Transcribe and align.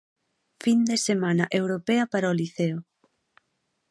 Fin 0.63 0.79
de 0.89 0.97
semana 1.07 1.45
europea 1.61 2.03
para 2.11 2.31
o 2.31 2.37
Liceo. 2.39 2.77